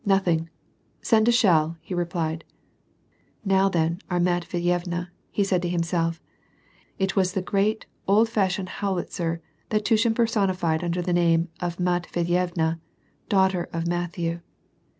[0.17, 0.49] "Nothing,
[1.03, 2.43] send a shell," he replied."
[3.45, 5.09] Now then, our Matveyevna!"
[5.43, 6.19] said he to himself.
[6.97, 12.79] It was the great, old fashioned howitzer that Tushin personified under the name of Matveyevna,
[13.29, 14.39] Daughter of Matthew.